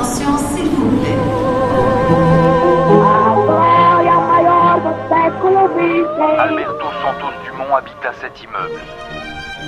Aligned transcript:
Attention, 0.00 0.38
s'il 0.54 0.68
vous 0.68 0.88
plaît. 1.00 1.16
Alberto 6.38 6.86
Santos 7.02 7.34
Dumont 7.44 7.76
habita 7.76 8.12
cet 8.20 8.42
immeuble. 8.42 8.80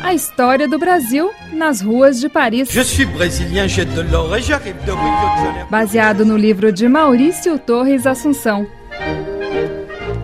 A 0.04 0.14
história 0.14 0.66
do 0.66 0.78
Brasil 0.78 1.30
nas 1.52 1.82
ruas 1.82 2.18
de 2.18 2.28
Paris. 2.28 2.64
Je 2.70 2.80
suis 2.80 3.04
brésilien, 3.04 3.66
j'ai 3.68 3.84
de 3.84 4.00
l'or 4.00 4.34
et 4.34 4.42
j'arrive 4.42 4.76
de 4.86 4.90
Rio 4.90 5.36
de 5.36 5.44
Janeiro. 5.44 5.68
Baseado 5.70 6.24
no 6.24 6.36
livro 6.36 6.72
de 6.72 6.88
Maurício 6.88 7.58
Torres 7.58 8.06
Assunção. 8.06 8.66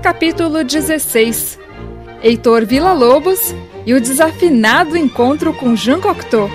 Capítulo 0.03 0.65
16. 0.65 1.59
Heitor 2.23 2.65
Villa-Lobos 2.65 3.55
e 3.87 3.93
o 3.93 4.01
desafinado 4.01 4.97
encontro 4.97 5.53
com 5.53 5.77
Jean 5.77 6.01
Cocteau. 6.01 6.49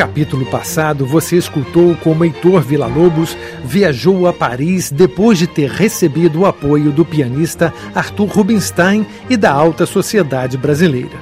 Capítulo 0.00 0.46
passado, 0.46 1.04
você 1.04 1.36
escutou 1.36 1.94
como 1.96 2.24
Heitor 2.24 2.62
Villa-Lobos 2.62 3.36
viajou 3.62 4.26
a 4.26 4.32
Paris 4.32 4.90
depois 4.90 5.38
de 5.38 5.46
ter 5.46 5.68
recebido 5.68 6.40
o 6.40 6.46
apoio 6.46 6.90
do 6.90 7.04
pianista 7.04 7.70
Arthur 7.94 8.28
Rubinstein 8.28 9.06
e 9.28 9.36
da 9.36 9.52
alta 9.52 9.84
sociedade 9.84 10.56
brasileira. 10.56 11.18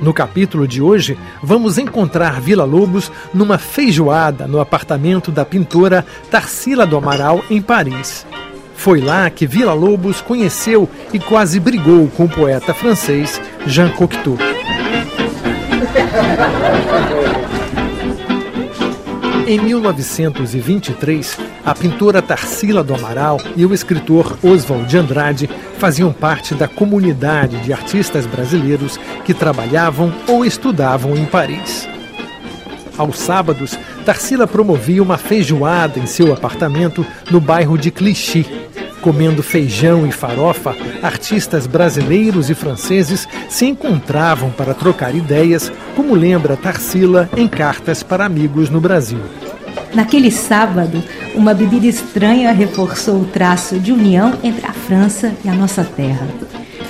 No 0.00 0.14
capítulo 0.14 0.66
de 0.66 0.80
hoje, 0.80 1.18
vamos 1.42 1.76
encontrar 1.76 2.40
Villa-Lobos 2.40 3.12
numa 3.34 3.58
feijoada 3.58 4.46
no 4.46 4.58
apartamento 4.58 5.30
da 5.30 5.44
pintora 5.44 6.02
Tarsila 6.30 6.86
do 6.86 6.96
Amaral, 6.96 7.44
em 7.50 7.60
Paris. 7.60 8.24
Foi 8.74 9.02
lá 9.02 9.28
que 9.28 9.46
Villa-Lobos 9.46 10.22
conheceu 10.22 10.88
e 11.12 11.18
quase 11.18 11.60
brigou 11.60 12.08
com 12.08 12.24
o 12.24 12.28
poeta 12.30 12.72
francês 12.72 13.38
Jean 13.66 13.90
Cocteau. 13.90 14.38
Em 19.46 19.58
1923, 19.60 21.36
a 21.64 21.74
pintora 21.74 22.22
Tarsila 22.22 22.84
do 22.84 22.94
Amaral 22.94 23.38
e 23.56 23.66
o 23.66 23.74
escritor 23.74 24.38
Oswald 24.40 24.86
de 24.86 24.96
Andrade 24.96 25.50
faziam 25.78 26.12
parte 26.12 26.54
da 26.54 26.68
comunidade 26.68 27.58
de 27.58 27.72
artistas 27.72 28.24
brasileiros 28.24 28.98
que 29.24 29.34
trabalhavam 29.34 30.14
ou 30.28 30.44
estudavam 30.44 31.16
em 31.16 31.24
Paris. 31.24 31.88
Aos 32.96 33.18
sábados, 33.18 33.76
Tarsila 34.04 34.46
promovia 34.46 35.02
uma 35.02 35.18
feijoada 35.18 35.98
em 35.98 36.06
seu 36.06 36.32
apartamento 36.32 37.04
no 37.28 37.40
bairro 37.40 37.76
de 37.76 37.90
Clichy. 37.90 38.46
Comendo 39.02 39.42
feijão 39.42 40.06
e 40.06 40.12
farofa, 40.12 40.76
artistas 41.02 41.66
brasileiros 41.66 42.48
e 42.48 42.54
franceses 42.54 43.26
se 43.48 43.66
encontravam 43.66 44.50
para 44.50 44.74
trocar 44.74 45.12
ideias, 45.12 45.72
como 45.96 46.14
lembra 46.14 46.56
Tarsila 46.56 47.28
em 47.36 47.48
cartas 47.48 48.04
para 48.04 48.24
amigos 48.24 48.70
no 48.70 48.80
Brasil. 48.80 49.18
Naquele 49.92 50.30
sábado, 50.30 51.02
uma 51.34 51.52
bebida 51.52 51.86
estranha 51.86 52.52
reforçou 52.52 53.22
o 53.22 53.24
traço 53.24 53.76
de 53.80 53.90
união 53.90 54.34
entre 54.40 54.64
a 54.66 54.72
França 54.72 55.32
e 55.44 55.48
a 55.48 55.52
nossa 55.52 55.82
terra. 55.82 56.28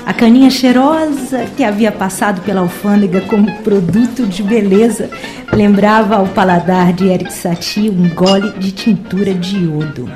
A 0.04 0.12
caninha 0.12 0.50
cheirosa 0.50 1.46
que 1.56 1.64
havia 1.64 1.90
passado 1.90 2.42
pela 2.42 2.60
alfândega 2.60 3.22
como 3.22 3.50
produto 3.62 4.26
de 4.26 4.42
beleza 4.42 5.08
lembrava 5.50 6.16
ao 6.16 6.26
paladar 6.26 6.92
de 6.92 7.08
Eric 7.08 7.32
Satie 7.32 7.88
um 7.88 8.10
gole 8.10 8.52
de 8.58 8.70
tintura 8.70 9.32
de 9.32 9.64
iodo. 9.64 10.10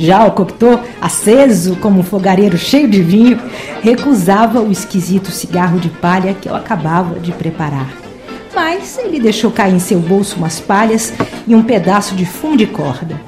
Já 0.00 0.24
o 0.24 0.30
Cocteau, 0.30 0.82
aceso 0.98 1.76
como 1.76 2.00
um 2.00 2.02
fogareiro 2.02 2.56
cheio 2.56 2.88
de 2.88 3.02
vinho, 3.02 3.38
recusava 3.82 4.58
o 4.58 4.72
esquisito 4.72 5.30
cigarro 5.30 5.78
de 5.78 5.90
palha 5.90 6.32
que 6.32 6.48
eu 6.48 6.56
acabava 6.56 7.20
de 7.20 7.32
preparar. 7.32 7.86
Mas 8.54 8.96
ele 8.96 9.20
deixou 9.20 9.50
cair 9.50 9.74
em 9.74 9.78
seu 9.78 10.00
bolso 10.00 10.36
umas 10.38 10.58
palhas 10.58 11.12
e 11.46 11.54
um 11.54 11.62
pedaço 11.62 12.14
de 12.14 12.24
fundo 12.24 12.56
de 12.56 12.66
corda. 12.66 13.20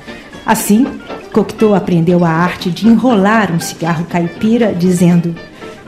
Assim, 0.46 0.86
Cocteau 1.30 1.74
aprendeu 1.74 2.24
a 2.24 2.30
arte 2.30 2.70
de 2.70 2.88
enrolar 2.88 3.52
um 3.52 3.60
cigarro 3.60 4.06
caipira, 4.06 4.72
dizendo: 4.72 5.36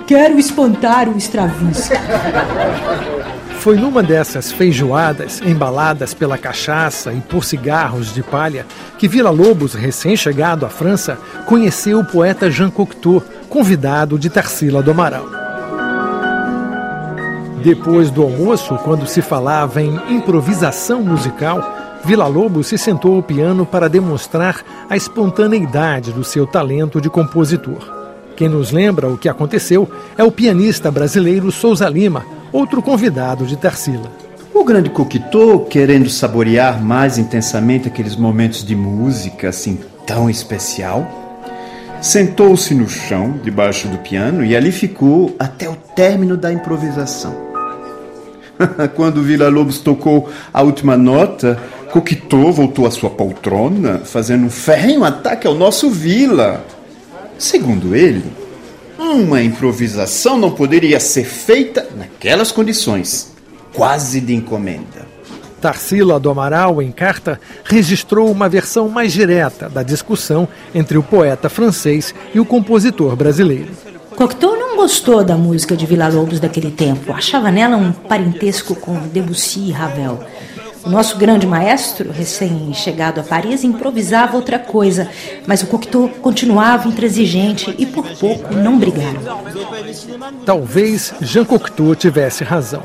Quero 0.06 0.38
espantar 0.38 1.08
o 1.08 1.16
Stravinsky. 1.16 1.94
Foi 3.64 3.78
numa 3.78 4.02
dessas 4.02 4.52
feijoadas, 4.52 5.40
embaladas 5.40 6.12
pela 6.12 6.36
cachaça 6.36 7.14
e 7.14 7.20
por 7.22 7.46
cigarros 7.46 8.12
de 8.12 8.22
palha, 8.22 8.66
que 8.98 9.08
Vila 9.08 9.30
Lobos, 9.30 9.72
recém-chegado 9.72 10.66
à 10.66 10.68
França, 10.68 11.16
conheceu 11.46 12.00
o 12.00 12.04
poeta 12.04 12.50
Jean 12.50 12.68
Cocteau, 12.68 13.22
convidado 13.48 14.18
de 14.18 14.28
Tarsila 14.28 14.82
do 14.82 14.90
Amaral. 14.90 15.24
Depois 17.62 18.10
do 18.10 18.22
almoço, 18.22 18.76
quando 18.84 19.06
se 19.06 19.22
falava 19.22 19.80
em 19.80 19.98
improvisação 20.14 21.02
musical, 21.02 22.02
Vila 22.04 22.26
Lobos 22.26 22.66
se 22.66 22.76
sentou 22.76 23.16
ao 23.16 23.22
piano 23.22 23.64
para 23.64 23.88
demonstrar 23.88 24.62
a 24.90 24.94
espontaneidade 24.94 26.12
do 26.12 26.22
seu 26.22 26.46
talento 26.46 27.00
de 27.00 27.08
compositor. 27.08 28.03
Quem 28.36 28.48
nos 28.48 28.72
lembra 28.72 29.08
o 29.08 29.16
que 29.16 29.28
aconteceu 29.28 29.88
é 30.18 30.24
o 30.24 30.32
pianista 30.32 30.90
brasileiro 30.90 31.52
Souza 31.52 31.88
Lima, 31.88 32.26
outro 32.52 32.82
convidado 32.82 33.46
de 33.46 33.56
Tarsila. 33.56 34.10
O 34.52 34.64
grande 34.64 34.90
Cocteau, 34.90 35.60
querendo 35.60 36.08
saborear 36.08 36.82
mais 36.82 37.16
intensamente 37.18 37.88
aqueles 37.88 38.16
momentos 38.16 38.64
de 38.64 38.74
música 38.74 39.48
assim 39.48 39.78
tão 40.06 40.28
especial, 40.28 41.06
sentou-se 42.00 42.74
no 42.74 42.88
chão, 42.88 43.38
debaixo 43.42 43.88
do 43.88 43.98
piano, 43.98 44.44
e 44.44 44.56
ali 44.56 44.72
ficou 44.72 45.34
até 45.38 45.68
o 45.68 45.76
término 45.76 46.36
da 46.36 46.52
improvisação. 46.52 47.34
Quando 48.94 49.22
Vila 49.22 49.48
Lobos 49.48 49.78
tocou 49.78 50.28
a 50.52 50.62
última 50.62 50.96
nota, 50.96 51.58
Cocteau 51.92 52.52
voltou 52.52 52.86
à 52.86 52.90
sua 52.90 53.10
poltrona, 53.10 54.00
fazendo 54.04 54.46
um 54.46 54.50
ferrenho 54.50 55.04
ataque 55.04 55.46
ao 55.46 55.54
nosso 55.54 55.90
Vila. 55.90 56.64
Segundo 57.38 57.94
ele, 57.94 58.24
uma 58.98 59.42
improvisação 59.42 60.38
não 60.38 60.50
poderia 60.50 61.00
ser 61.00 61.24
feita 61.24 61.88
naquelas 61.96 62.52
condições, 62.52 63.32
quase 63.72 64.20
de 64.20 64.34
encomenda. 64.34 65.14
Tarsila 65.60 66.20
do 66.20 66.30
Amaral, 66.30 66.82
em 66.82 66.92
carta, 66.92 67.40
registrou 67.64 68.30
uma 68.30 68.48
versão 68.48 68.88
mais 68.88 69.12
direta 69.12 69.68
da 69.68 69.82
discussão 69.82 70.46
entre 70.74 70.98
o 70.98 71.02
poeta 71.02 71.48
francês 71.48 72.14
e 72.34 72.38
o 72.38 72.44
compositor 72.44 73.16
brasileiro. 73.16 73.70
Cocteau 74.14 74.56
não 74.56 74.76
gostou 74.76 75.24
da 75.24 75.36
música 75.36 75.74
de 75.76 75.86
Vila 75.86 76.08
Lobos 76.08 76.38
daquele 76.38 76.70
tempo. 76.70 77.12
Achava 77.12 77.50
nela 77.50 77.76
um 77.76 77.92
parentesco 77.92 78.74
com 78.76 79.08
Debussy 79.08 79.68
e 79.68 79.72
Ravel. 79.72 80.22
O 80.84 80.90
nosso 80.90 81.16
grande 81.16 81.46
maestro, 81.46 82.12
recém-chegado 82.12 83.18
a 83.18 83.22
Paris, 83.22 83.64
improvisava 83.64 84.36
outra 84.36 84.58
coisa, 84.58 85.08
mas 85.46 85.62
o 85.62 85.66
Cocteau 85.66 86.10
continuava 86.20 86.86
intransigente 86.88 87.74
e 87.78 87.86
por 87.86 88.06
pouco 88.18 88.54
não 88.54 88.78
brigaram. 88.78 89.20
Talvez 90.44 91.14
Jean 91.22 91.44
Cocteau 91.46 91.94
tivesse 91.94 92.44
razão. 92.44 92.82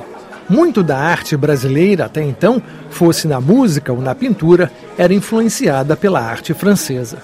Muito 0.49 0.81
da 0.81 0.97
arte 0.97 1.35
brasileira 1.35 2.05
até 2.05 2.23
então, 2.23 2.61
fosse 2.89 3.27
na 3.27 3.41
música 3.41 3.91
ou 3.91 4.01
na 4.01 4.15
pintura, 4.15 4.71
era 4.97 5.13
influenciada 5.13 5.97
pela 5.97 6.21
arte 6.21 6.53
francesa. 6.53 7.17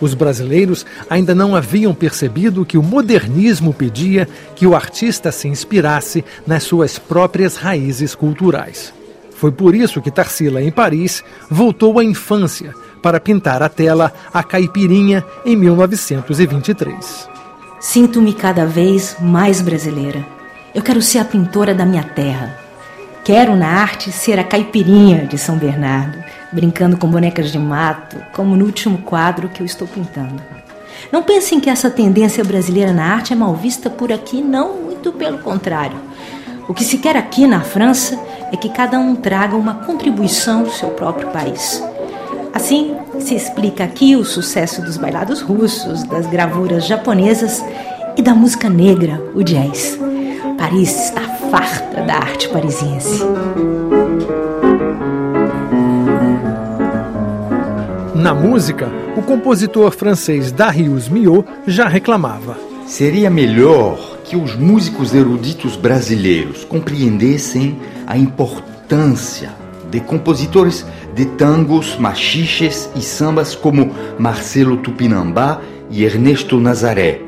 Os 0.00 0.14
brasileiros 0.14 0.86
ainda 1.10 1.34
não 1.34 1.54
haviam 1.54 1.94
percebido 1.94 2.64
que 2.64 2.78
o 2.78 2.82
modernismo 2.82 3.72
pedia 3.72 4.26
que 4.56 4.66
o 4.66 4.74
artista 4.74 5.30
se 5.30 5.46
inspirasse 5.46 6.24
nas 6.46 6.62
suas 6.64 6.98
próprias 6.98 7.56
raízes 7.56 8.14
culturais. 8.14 8.92
Foi 9.42 9.50
por 9.50 9.74
isso 9.74 10.00
que 10.00 10.08
Tarsila, 10.08 10.62
em 10.62 10.70
Paris, 10.70 11.24
voltou 11.50 11.98
à 11.98 12.04
infância 12.04 12.72
para 13.02 13.18
pintar 13.18 13.60
a 13.60 13.68
tela 13.68 14.12
A 14.32 14.40
Caipirinha 14.44 15.24
em 15.44 15.56
1923. 15.56 17.28
Sinto-me 17.80 18.34
cada 18.34 18.64
vez 18.64 19.16
mais 19.18 19.60
brasileira. 19.60 20.24
Eu 20.72 20.80
quero 20.80 21.02
ser 21.02 21.18
a 21.18 21.24
pintora 21.24 21.74
da 21.74 21.84
minha 21.84 22.04
terra. 22.04 22.56
Quero 23.24 23.56
na 23.56 23.66
arte 23.66 24.12
ser 24.12 24.38
a 24.38 24.44
caipirinha 24.44 25.26
de 25.26 25.36
São 25.36 25.56
Bernardo, 25.56 26.22
brincando 26.52 26.96
com 26.96 27.08
bonecas 27.08 27.50
de 27.50 27.58
mato, 27.58 28.18
como 28.32 28.54
no 28.54 28.64
último 28.64 28.98
quadro 28.98 29.48
que 29.48 29.60
eu 29.60 29.66
estou 29.66 29.88
pintando. 29.88 30.40
Não 31.10 31.24
pensem 31.24 31.58
que 31.58 31.68
essa 31.68 31.90
tendência 31.90 32.44
brasileira 32.44 32.92
na 32.92 33.06
arte 33.06 33.32
é 33.32 33.36
mal 33.36 33.56
vista 33.56 33.90
por 33.90 34.12
aqui, 34.12 34.40
não, 34.40 34.82
muito 34.82 35.10
pelo 35.10 35.38
contrário. 35.38 35.98
O 36.72 36.74
que 36.74 36.84
se 36.84 36.96
quer 36.96 37.18
aqui 37.18 37.46
na 37.46 37.60
França 37.60 38.18
é 38.50 38.56
que 38.56 38.70
cada 38.70 38.98
um 38.98 39.14
traga 39.14 39.54
uma 39.54 39.74
contribuição 39.74 40.62
do 40.62 40.70
seu 40.70 40.88
próprio 40.88 41.28
país. 41.28 41.84
Assim, 42.50 42.96
se 43.20 43.34
explica 43.34 43.84
aqui 43.84 44.16
o 44.16 44.24
sucesso 44.24 44.80
dos 44.80 44.96
bailados 44.96 45.42
russos, 45.42 46.02
das 46.04 46.24
gravuras 46.24 46.86
japonesas 46.86 47.62
e 48.16 48.22
da 48.22 48.34
música 48.34 48.70
negra, 48.70 49.22
o 49.34 49.42
jazz. 49.42 49.98
Paris 50.56 51.08
está 51.08 51.20
farta 51.50 52.00
da 52.04 52.14
arte 52.14 52.48
parisiense. 52.48 53.22
Na 58.14 58.32
música, 58.34 58.88
o 59.14 59.20
compositor 59.20 59.90
francês 59.90 60.50
Darius 60.50 61.06
Milhaud 61.06 61.46
já 61.66 61.86
reclamava. 61.86 62.71
Seria 62.92 63.30
melhor 63.30 64.18
que 64.22 64.36
os 64.36 64.54
músicos 64.54 65.14
eruditos 65.14 65.76
brasileiros 65.76 66.62
compreendessem 66.62 67.78
a 68.06 68.18
importância 68.18 69.54
de 69.90 69.98
compositores 69.98 70.84
de 71.14 71.24
tangos, 71.24 71.96
machiches 71.96 72.90
e 72.94 73.00
sambas 73.00 73.54
como 73.54 73.90
Marcelo 74.18 74.76
Tupinambá 74.76 75.62
e 75.90 76.04
Ernesto 76.04 76.60
Nazaré. 76.60 77.22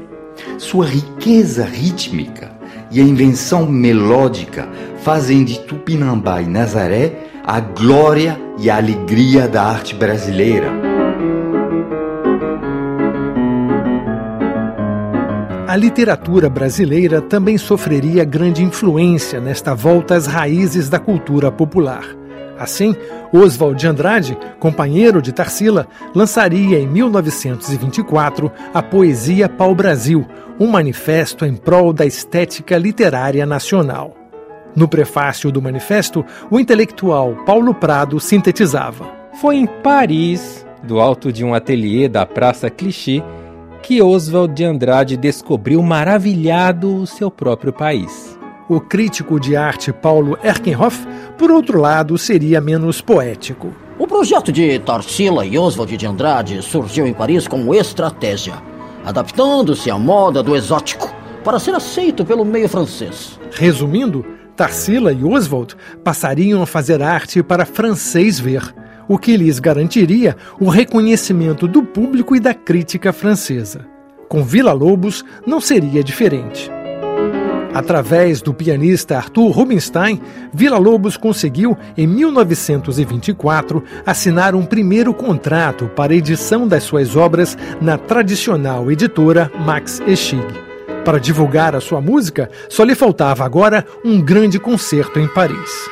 Sua 0.59 0.85
riqueza 0.85 1.65
rítmica 1.65 2.53
e 2.91 3.01
a 3.01 3.03
invenção 3.03 3.65
melódica 3.65 4.69
fazem 5.03 5.45
de 5.45 5.61
Tupinambá 5.61 6.43
e 6.43 6.47
Nazaré 6.47 7.31
a 7.43 7.59
glória 7.59 8.39
e 8.59 8.69
a 8.69 8.77
alegria 8.77 9.49
da 9.49 9.63
arte 9.63 9.95
brasileira. 9.95 10.94
A 15.75 15.77
literatura 15.77 16.49
brasileira 16.49 17.21
também 17.21 17.59
sofreria 17.59 18.25
grande 18.25 18.63
influência 18.63 19.41
nesta 19.41 19.75
volta 19.75 20.15
às 20.15 20.25
raízes 20.25 20.89
da 20.89 21.01
cultura 21.01 21.51
popular. 21.51 22.05
Assim, 22.57 22.95
Oswald 23.33 23.77
de 23.77 23.89
Andrade, 23.89 24.39
companheiro 24.61 25.21
de 25.21 25.33
Tarsila, 25.33 25.89
lançaria 26.15 26.79
em 26.79 26.87
1924 26.87 28.53
a 28.73 28.81
poesia 28.81 29.49
Pau-Brasil, 29.49 30.25
um 30.61 30.69
manifesto 30.69 31.45
em 31.45 31.57
prol 31.57 31.93
da 31.93 32.07
estética 32.07 32.79
literária 32.79 33.45
nacional. 33.45 34.15
No 34.77 34.87
prefácio 34.87 35.51
do 35.51 35.61
manifesto, 35.61 36.25
o 36.53 36.61
intelectual 36.61 37.35
Paulo 37.45 37.75
Prado 37.75 38.21
sintetizava: 38.21 39.11
Foi 39.41 39.57
em 39.57 39.67
Paris, 39.67 40.65
do 40.85 41.01
alto 41.01 41.33
de 41.33 41.43
um 41.45 41.53
ateliê 41.53 42.09
da 42.09 42.25
Praça 42.25 42.71
Clichy, 42.71 43.25
que 43.87 44.01
Oswald 44.01 44.55
de 44.55 44.65
Andrade 44.65 45.15
descobriu 45.15 45.83
maravilhado 45.83 47.03
o 47.03 47.07
seu 47.07 47.31
próprio 47.31 47.71
país. 47.71 48.39
O 48.67 48.81
crítico 48.81 49.39
de 49.39 49.57
arte 49.57 49.93
Paulo 49.93 50.39
Erkenhoff, 50.43 51.07
por 51.37 51.51
outro 51.51 51.79
lado, 51.79 52.17
seria 52.17 52.63
menos 52.63 53.03
poético. 53.03 53.75
O 53.99 54.07
projeto 54.07 54.51
de 54.51 54.79
Tarsila 54.79 55.45
e 55.45 55.59
Oswald 55.59 55.95
de 55.99 56.07
Andrade 56.07 56.63
surgiu 56.63 57.07
em 57.07 57.13
Paris 57.13 57.47
como 57.47 57.75
estratégia, 57.75 58.55
adaptando-se 59.05 59.91
à 59.91 59.99
moda 59.99 60.43
do 60.43 60.57
exótico 60.57 61.15
para 61.45 61.59
ser 61.59 61.75
aceito 61.75 62.25
pelo 62.25 62.43
meio 62.43 62.71
francês. 62.71 63.39
Resumindo, 63.53 64.25
Tarsila 64.57 65.13
e 65.13 65.23
Oswald 65.23 65.77
passariam 66.03 66.63
a 66.63 66.67
fazer 66.67 67.03
arte 67.03 67.43
para 67.43 67.67
francês 67.67 68.41
ver, 68.41 68.75
o 69.09 69.19
que 69.19 69.37
lhes 69.37 69.59
garantiria 69.59 70.37
o 70.61 70.69
reconhecimento 70.69 71.67
do 71.67 71.83
público 71.83 72.35
e 72.35 72.41
da 72.41 72.55
crítica 72.55 73.13
francesa. 73.13 73.87
Com 74.29 74.43
Vila 74.43 74.73
Lobos 74.73 75.25
não 75.47 75.61
seria 75.61 76.03
diferente. 76.03 76.71
Através 77.75 78.41
do 78.41 78.55
pianista 78.55 79.17
Arthur 79.17 79.51
Rubinstein, 79.51 80.21
Vila 80.53 80.79
Lobos 80.79 81.17
conseguiu, 81.17 81.77
em 81.97 82.07
1924, 82.07 83.83
assinar 84.07 84.55
um 84.55 84.65
primeiro 84.65 85.13
contrato 85.13 85.89
para 85.89 86.15
edição 86.15 86.69
das 86.69 86.85
suas 86.85 87.17
obras 87.17 87.59
na 87.81 87.99
tradicional 87.99 88.93
editora 88.93 89.51
Max 89.67 90.01
Eschig. 90.07 90.47
Para 91.05 91.19
divulgar 91.19 91.75
a 91.75 91.81
sua 91.81 92.01
música, 92.01 92.49
só 92.69 92.85
lhe 92.85 92.95
faltava 92.95 93.45
agora 93.45 93.85
um 94.05 94.21
grande 94.21 94.61
concerto 94.61 95.19
em 95.19 95.27
Paris. 95.27 95.91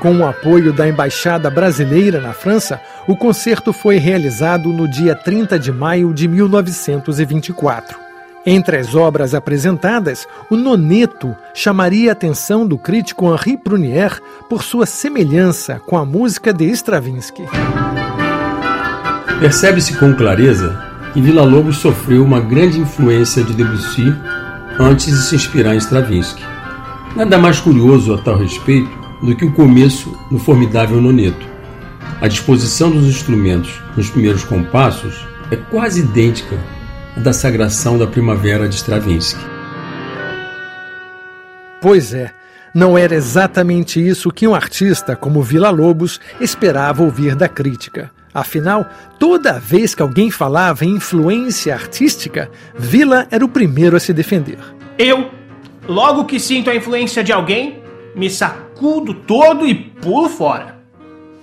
Com 0.00 0.16
o 0.16 0.26
apoio 0.26 0.72
da 0.72 0.88
Embaixada 0.88 1.50
Brasileira 1.50 2.22
na 2.22 2.32
França, 2.32 2.80
o 3.06 3.14
concerto 3.14 3.70
foi 3.70 3.98
realizado 3.98 4.72
no 4.72 4.88
dia 4.88 5.14
30 5.14 5.58
de 5.58 5.70
maio 5.70 6.14
de 6.14 6.26
1924. 6.26 7.98
Entre 8.46 8.78
as 8.78 8.94
obras 8.94 9.34
apresentadas, 9.34 10.26
o 10.50 10.56
Noneto 10.56 11.36
chamaria 11.52 12.10
a 12.10 12.12
atenção 12.12 12.66
do 12.66 12.78
crítico 12.78 13.30
Henri 13.30 13.58
Prunier 13.58 14.18
por 14.48 14.62
sua 14.62 14.86
semelhança 14.86 15.78
com 15.86 15.98
a 15.98 16.06
música 16.06 16.50
de 16.50 16.64
Stravinsky. 16.70 17.42
Percebe-se 19.38 19.98
com 19.98 20.14
clareza 20.14 20.82
que 21.12 21.20
Vila 21.20 21.44
Lobos 21.44 21.76
sofreu 21.76 22.24
uma 22.24 22.40
grande 22.40 22.80
influência 22.80 23.44
de 23.44 23.52
Debussy 23.52 24.14
antes 24.78 25.08
de 25.08 25.22
se 25.26 25.34
inspirar 25.36 25.74
em 25.74 25.78
Stravinsky. 25.78 26.42
Nada 27.14 27.36
mais 27.36 27.60
curioso 27.60 28.14
a 28.14 28.18
tal 28.18 28.38
respeito 28.38 28.99
do 29.22 29.34
que 29.36 29.44
o 29.44 29.52
começo 29.52 30.16
no 30.30 30.38
formidável 30.38 31.00
noneto. 31.00 31.46
A 32.20 32.28
disposição 32.28 32.90
dos 32.90 33.06
instrumentos 33.06 33.80
nos 33.96 34.10
primeiros 34.10 34.44
compassos 34.44 35.26
é 35.50 35.56
quase 35.56 36.00
idêntica 36.00 36.58
à 37.16 37.20
da 37.20 37.32
sagração 37.32 37.98
da 37.98 38.06
primavera 38.06 38.68
de 38.68 38.74
Stravinsky. 38.76 39.40
Pois 41.80 42.12
é, 42.12 42.30
não 42.74 42.96
era 42.96 43.14
exatamente 43.14 44.06
isso 44.06 44.30
que 44.30 44.46
um 44.46 44.54
artista 44.54 45.16
como 45.16 45.42
Vila 45.42 45.70
Lobos 45.70 46.20
esperava 46.40 47.02
ouvir 47.02 47.34
da 47.34 47.48
crítica. 47.48 48.10
Afinal, 48.32 48.88
toda 49.18 49.58
vez 49.58 49.94
que 49.94 50.02
alguém 50.02 50.30
falava 50.30 50.84
em 50.84 50.90
influência 50.90 51.74
artística, 51.74 52.48
Vila 52.76 53.26
era 53.30 53.44
o 53.44 53.48
primeiro 53.48 53.96
a 53.96 54.00
se 54.00 54.12
defender. 54.12 54.58
Eu, 54.96 55.30
logo 55.88 56.26
que 56.26 56.38
sinto 56.38 56.70
a 56.70 56.76
influência 56.76 57.24
de 57.24 57.32
alguém, 57.32 57.82
me 58.14 58.30
sacudo 58.80 59.12
todo 59.12 59.66
e 59.66 59.74
pulo 59.74 60.30
fora. 60.30 60.76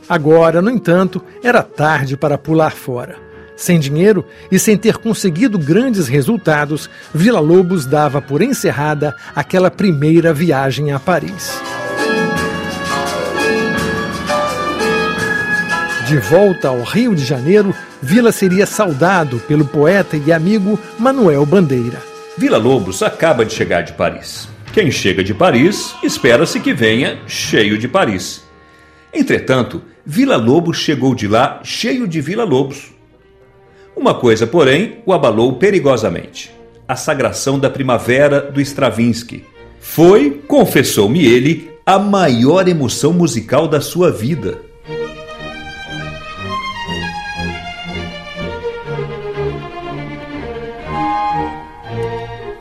Agora, 0.09 0.59
no 0.59 0.71
entanto, 0.71 1.23
era 1.43 1.61
tarde 1.61 2.17
para 2.17 2.37
pular 2.37 2.71
fora. 2.71 3.15
Sem 3.55 3.79
dinheiro 3.79 4.25
e 4.51 4.57
sem 4.57 4.75
ter 4.75 4.97
conseguido 4.97 5.59
grandes 5.59 6.07
resultados, 6.07 6.89
Vila 7.13 7.39
Lobos 7.39 7.85
dava 7.85 8.21
por 8.21 8.41
encerrada 8.41 9.15
aquela 9.35 9.69
primeira 9.69 10.33
viagem 10.33 10.91
a 10.91 10.99
Paris. 10.99 11.61
De 16.07 16.17
volta 16.17 16.69
ao 16.69 16.81
Rio 16.83 17.13
de 17.13 17.23
Janeiro, 17.23 17.75
Vila 18.01 18.31
seria 18.31 18.65
saudado 18.65 19.39
pelo 19.39 19.65
poeta 19.65 20.17
e 20.17 20.31
amigo 20.31 20.79
Manuel 20.97 21.45
Bandeira. 21.45 22.01
Vila 22.37 22.57
Lobos 22.57 23.03
acaba 23.03 23.45
de 23.45 23.53
chegar 23.53 23.81
de 23.81 23.93
Paris. 23.93 24.47
Quem 24.77 24.91
chega 24.91 25.23
de 25.23 25.33
Paris, 25.33 25.95
espera-se 26.03 26.59
que 26.59 26.71
venha 26.71 27.17
cheio 27.25 27.79
de 27.79 27.87
Paris. 27.87 28.43
Entretanto, 29.11 29.81
Vila 30.05 30.37
Lobos 30.37 30.77
chegou 30.77 31.15
de 31.15 31.27
lá 31.27 31.61
cheio 31.63 32.07
de 32.07 32.21
Vila 32.21 32.43
Lobos. 32.43 32.91
Uma 33.95 34.13
coisa, 34.13 34.45
porém, 34.45 34.99
o 35.03 35.13
abalou 35.13 35.53
perigosamente: 35.53 36.53
a 36.87 36.95
sagração 36.95 37.57
da 37.57 37.71
primavera 37.71 38.39
do 38.39 38.61
Stravinsky. 38.61 39.43
Foi, 39.79 40.43
confessou-me 40.47 41.25
ele, 41.25 41.71
a 41.83 41.97
maior 41.97 42.67
emoção 42.67 43.11
musical 43.11 43.67
da 43.67 43.81
sua 43.81 44.11
vida. 44.11 44.61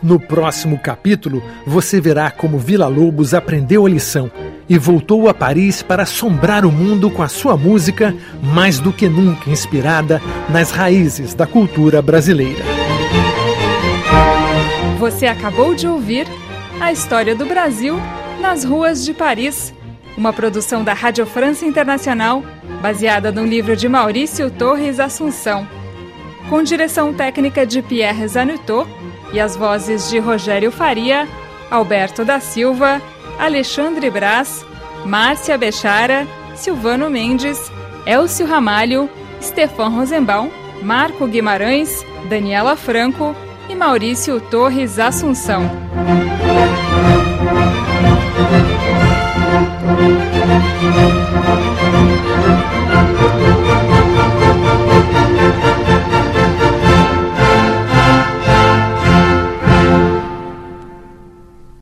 No 0.06 0.20
próximo 0.20 0.78
capítulo, 0.78 1.42
você 1.66 2.00
verá 2.00 2.30
como 2.30 2.60
Vila 2.60 2.86
Lobos 2.86 3.34
aprendeu 3.34 3.84
a 3.84 3.88
lição 3.88 4.30
e 4.68 4.78
voltou 4.78 5.28
a 5.28 5.34
Paris 5.34 5.82
para 5.82 6.04
assombrar 6.04 6.64
o 6.64 6.70
mundo 6.70 7.10
com 7.10 7.24
a 7.24 7.28
sua 7.28 7.56
música, 7.56 8.14
mais 8.40 8.78
do 8.78 8.92
que 8.92 9.08
nunca 9.08 9.50
inspirada 9.50 10.22
nas 10.48 10.70
raízes 10.70 11.34
da 11.34 11.44
cultura 11.44 12.00
brasileira. 12.00 12.62
Você 15.00 15.26
acabou 15.26 15.74
de 15.74 15.88
ouvir 15.88 16.28
a 16.78 16.92
história 16.92 17.34
do 17.34 17.44
Brasil 17.44 17.98
nas 18.40 18.62
ruas 18.62 19.04
de 19.04 19.12
Paris, 19.12 19.74
uma 20.16 20.32
produção 20.32 20.84
da 20.84 20.92
Rádio 20.92 21.26
França 21.26 21.64
Internacional, 21.64 22.44
baseada 22.80 23.32
no 23.32 23.44
livro 23.44 23.74
de 23.74 23.88
Maurício 23.88 24.52
Torres 24.52 25.00
Assunção, 25.00 25.66
com 26.48 26.62
direção 26.62 27.12
técnica 27.12 27.66
de 27.66 27.82
Pierre 27.82 28.28
Zanutot 28.28 28.88
e 29.32 29.40
as 29.40 29.56
vozes 29.56 30.08
de 30.08 30.18
Rogério 30.18 30.70
Faria, 30.70 31.28
Alberto 31.70 32.24
da 32.24 32.40
Silva, 32.40 33.00
Alexandre 33.38 34.10
Brás, 34.10 34.64
Márcia 35.04 35.58
Bechara, 35.58 36.26
Silvano 36.54 37.10
Mendes, 37.10 37.70
Elcio 38.06 38.46
Ramalho, 38.46 39.10
Stefan 39.40 39.88
Rosenbaum, 39.88 40.50
Marco 40.82 41.26
Guimarães, 41.26 42.04
Daniela 42.28 42.76
Franco 42.76 43.34
e 43.68 43.74
Maurício 43.74 44.40
Torres 44.40 44.98
Assunção. 44.98 45.62
Música 50.86 51.15